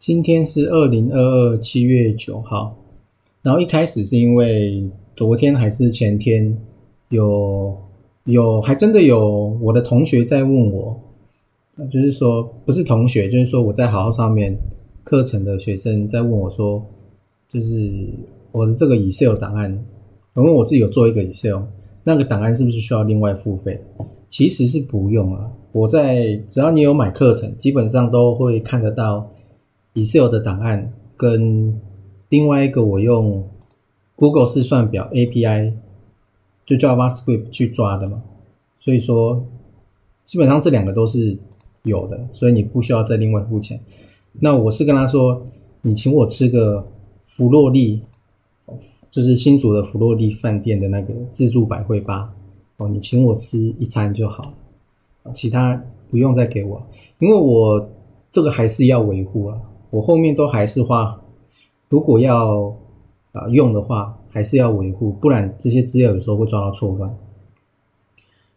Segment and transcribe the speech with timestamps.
[0.00, 2.74] 今天是二零二二七月九号，
[3.42, 6.56] 然后一开始是因为昨天还是前天
[7.10, 7.76] 有
[8.24, 10.98] 有还真的有我的同学在问我，
[11.90, 14.56] 就是说不是同学，就是说我在好好上面
[15.04, 16.82] 课程的学生在问我说，
[17.46, 18.08] 就是
[18.52, 19.84] 我的这个 Excel 档案，
[20.32, 21.60] 我问我自己有做一个 Excel，
[22.04, 23.78] 那个档案是不是需要另外付费？
[24.30, 29.30] 其实是不用啊，我在只要你有买课程，基本上都会看得到。
[29.94, 31.80] Excel 的档案跟
[32.28, 33.48] 另外一个我用
[34.16, 35.72] Google 试算表 API
[36.64, 38.22] 就 JavaScript 去抓的嘛，
[38.78, 39.44] 所以说
[40.24, 41.36] 基本上这两个都是
[41.82, 43.80] 有的，所以你不需要再另外付钱。
[44.34, 45.44] 那我是跟他说，
[45.82, 46.86] 你请我吃个
[47.24, 48.00] 弗洛利，
[49.10, 52.32] 就是新竹的弗洛利饭店的那个自助百汇吧，
[52.76, 54.54] 哦，你请我吃一餐就好，
[55.34, 56.80] 其他不用再给我，
[57.18, 57.90] 因为我
[58.30, 59.58] 这个还是要维护啊。
[59.90, 61.20] 我后面都还是花，
[61.88, 62.76] 如果要
[63.32, 67.12] 啊用的话，还是要维护，不然这些资料有时候会抓到错乱。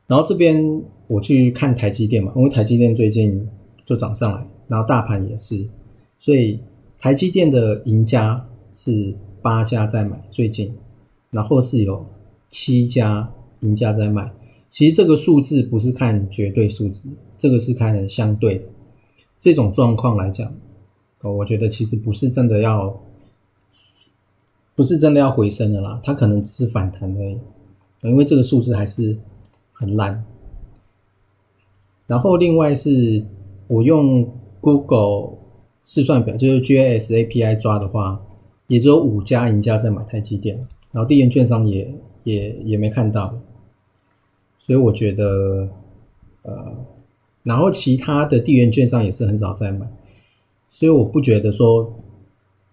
[0.06, 3.50] 然后这边我去看台积电嘛，因为台积电最近
[3.84, 5.68] 就涨上来，然后大盘也是，
[6.20, 6.60] 所以
[7.00, 10.74] 台积电的赢家是八家在买最近，
[11.32, 12.06] 然后是有
[12.50, 14.32] 七家赢家在卖。
[14.70, 18.66] 其实这个数字不是看绝对数字，这个是看相对的。
[19.40, 20.54] 这种状况来讲。
[21.24, 23.02] 哦，我觉得其实不是真的要，
[24.76, 27.40] 不是真的要回升的啦，它可能只是反弹而已，
[28.02, 29.18] 因为这个数字还是
[29.72, 30.26] 很烂。
[32.08, 33.24] 然后另外是
[33.68, 34.30] 我用
[34.60, 35.38] Google
[35.86, 38.22] 试算表，就是 GIS API 抓的话，
[38.68, 40.58] 也只有五家赢家在买台积电，
[40.92, 41.90] 然后地缘券商也
[42.26, 43.34] 也也没看到，
[44.60, 45.70] 所以我觉得，
[46.42, 46.76] 呃，
[47.44, 49.88] 然后其他的地缘券商也是很少在买。
[50.76, 51.94] 所以我不觉得说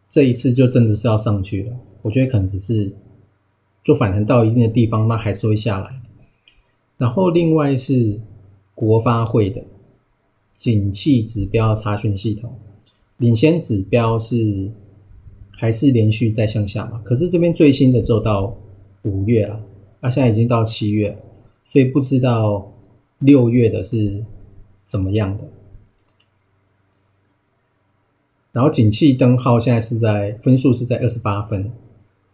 [0.09, 2.91] 这一次就真的是要上去了，我觉得可能只是
[3.84, 6.00] 就反弹到一定的地方，那还是会下来。
[6.97, 8.19] 然后另外是
[8.75, 9.62] 国发会的
[10.55, 12.55] 景气指标查询系统，
[13.19, 14.71] 领先指标是
[15.50, 17.03] 还是连续在向下嘛？
[17.05, 18.56] 可是这边最新的只有到
[19.03, 19.60] 五月了，
[20.00, 21.19] 那现在已经到七月，
[21.69, 22.72] 所以不知道
[23.19, 24.25] 六月的是
[24.87, 25.44] 怎么样的。
[28.53, 31.71] 然后景气灯号现在是在分数是在二十八分，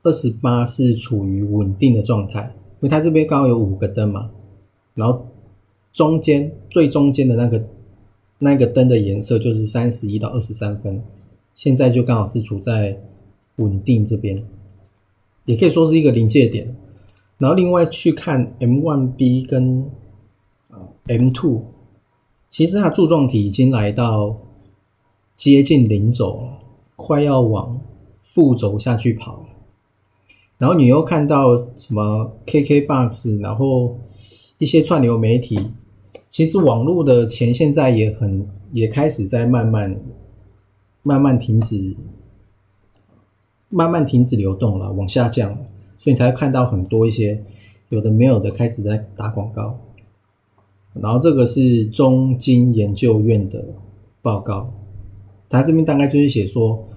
[0.03, 4.31] 二十八是处于稳定的状态，因为它这边刚好有五个灯嘛，
[4.95, 5.27] 然后
[5.93, 7.63] 中间最中间的那个
[8.39, 11.03] 那个灯的颜色就是三十一到二十三分，
[11.53, 12.99] 现在就刚好是处在
[13.57, 14.43] 稳定这边，
[15.45, 16.75] 也可以说是一个临界点。
[17.37, 19.85] 然后另外去看 M one B 跟
[21.09, 21.65] M two，
[22.49, 24.35] 其实它柱状体已经来到。
[25.37, 26.59] 接近零轴了，
[26.97, 27.79] 快要往
[28.23, 29.47] 负轴下去跑了。
[30.57, 33.99] 然后你又看到什么 KKBOX，然后
[34.57, 35.61] 一些串流媒体，
[36.31, 40.01] 其实网络的钱现在也很也开始在慢慢
[41.03, 41.95] 慢慢停止，
[43.69, 45.59] 慢慢停止流动了，往下降了。
[45.99, 47.45] 所以你才会看到很多一些
[47.91, 49.79] 有的没有的开始在打广告。
[50.95, 53.63] 然后这个是中金研究院的
[54.23, 54.73] 报告。
[55.49, 56.89] 他这边大概就是写说，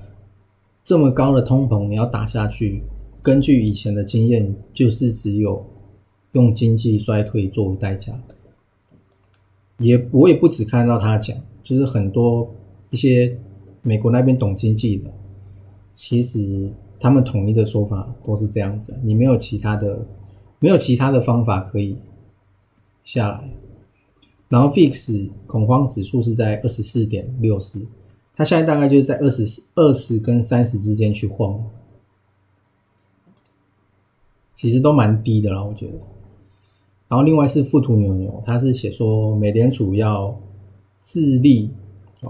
[0.83, 2.81] 这么高的通膨你要打下去，
[3.21, 5.65] 根据以前的经验，就是只有
[6.31, 8.19] 用经济衰退作为代价。
[9.77, 12.53] 也我也不只看到他讲，就是很多
[12.89, 13.37] 一些
[13.81, 15.11] 美国那边懂经济的，
[15.93, 16.69] 其实
[16.99, 20.05] 他们统一的说法都是这样子，你没有其他的，
[20.59, 21.95] 没有其他的方法可以
[23.03, 23.49] 下来。
[24.49, 27.85] 然后 fix 恐慌指数是在二十四点六四。
[28.40, 31.62] 它现在大概就是在二十、二十跟三十之间去晃，
[34.56, 35.96] 其实都蛮低的了，我觉得。
[37.09, 40.40] 然后另外是富途牛牛，它是写说美联储要
[41.02, 41.72] 自立，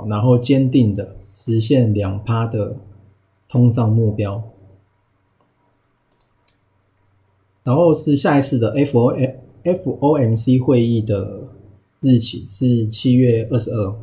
[0.07, 2.75] 然后坚定的实现两趴的
[3.47, 4.41] 通胀目标。
[7.61, 9.15] 然后是下一次的 F O
[9.61, 11.49] F O M C 会议的
[11.99, 13.95] 日期是七月二十二。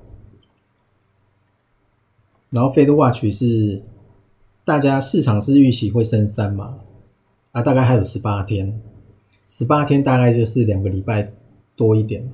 [2.50, 3.82] 然后 Fed Watch 是
[4.64, 6.78] 大家市场是预期会升三嘛，
[7.52, 8.80] 啊，大概还有十八天，
[9.46, 11.32] 十八天大概就是两个礼拜
[11.74, 12.32] 多一点，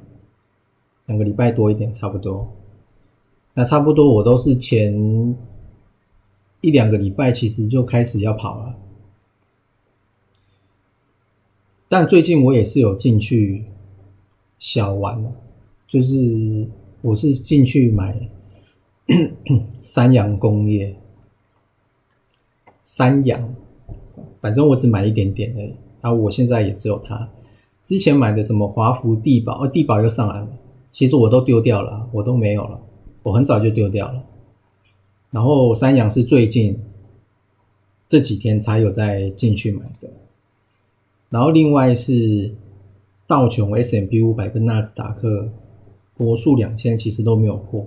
[1.06, 2.52] 两个礼拜多一点差不多。
[3.54, 5.36] 那差不多我都是前
[6.62, 8.76] 一两个礼拜其实就开始要跑了，
[11.88, 13.64] 但最近我也是有进去
[14.58, 15.34] 小玩，
[15.86, 16.66] 就是
[17.02, 18.30] 我是进去买
[19.82, 20.96] 三洋工业。
[22.84, 23.54] 三阳，
[24.40, 25.74] 反正我只买一点点而已。
[26.00, 27.28] 然后我现在也只有它。
[27.82, 30.48] 之前买的什么华福地宝，哦，地宝又上来了。
[30.90, 32.80] 其实我都丢掉了，我都没有了。
[33.22, 34.22] 我很早就丢掉了。
[35.30, 36.78] 然后三阳是最近
[38.08, 40.10] 这几天才有再进去买的。
[41.30, 42.54] 然后另外是
[43.26, 45.48] 道琼 S M P 五百跟纳斯达克
[46.14, 47.86] 博数两千，其实都没有破。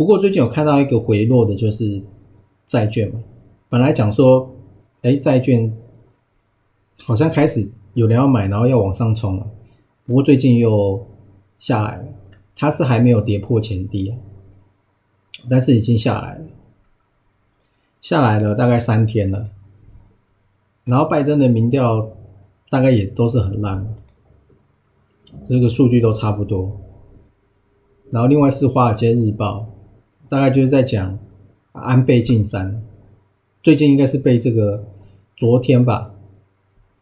[0.00, 2.00] 不过最近有看到一个回落的，就是
[2.66, 3.20] 债券嘛。
[3.68, 4.50] 本来讲说，
[5.02, 5.70] 哎，债券
[7.04, 9.46] 好像开始有人要买，然后要往上冲了。
[10.06, 11.06] 不过最近又
[11.58, 12.04] 下来了，
[12.56, 14.14] 它是还没有跌破前低，
[15.50, 16.46] 但是已经下来了，
[18.00, 19.44] 下来了大概三天了。
[20.84, 22.08] 然后拜登的民调
[22.70, 23.94] 大概也都是很烂，
[25.44, 26.80] 这个数据都差不多。
[28.10, 29.68] 然后另外是华尔街日报，
[30.30, 31.18] 大概就是在讲
[31.72, 32.80] 安倍晋三。
[33.62, 34.82] 最近应该是被这个
[35.36, 36.14] 昨天吧，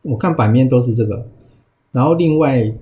[0.03, 1.29] 我看版面都是这个，
[1.93, 2.75] 然后另外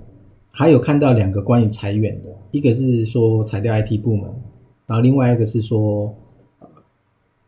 [0.51, 4.31] 还有看到两个关于裁员的，一个是说裁掉 IT 部门，
[4.87, 6.15] 然后另外一个是说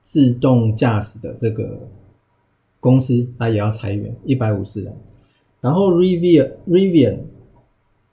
[0.03, 1.79] 自动驾驶的这个
[2.81, 4.93] 公司它也要裁员一百五十人，
[5.61, 7.19] 然后 Rivian Rivian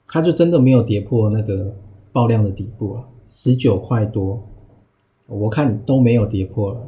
[0.06, 1.74] 它就真的没有跌破那个
[2.12, 4.42] 爆量的底部啊，十九块多，
[5.26, 6.80] 我看都没有跌破了。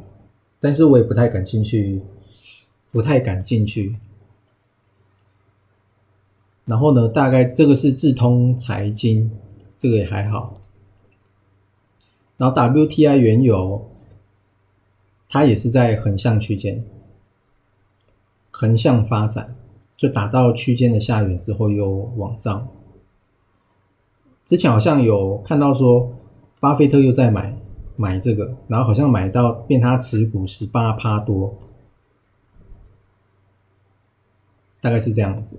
[0.60, 2.02] 但是我也不太感兴趣，
[2.90, 3.94] 不太敢进去。
[6.64, 9.30] 然后呢，大概这个是智通财经，
[9.76, 10.54] 这个也还好。
[12.36, 13.88] 然后 WTI 原油，
[15.28, 16.84] 它也是在横向区间，
[18.50, 19.56] 横向发展，
[19.96, 22.68] 就打到区间的下缘之后又往上。
[24.44, 26.12] 之前好像有看到说，
[26.58, 27.56] 巴菲特又在买。
[27.98, 31.58] 买这个，然后好像买到变他持股十八趴多，
[34.80, 35.58] 大概是这样子。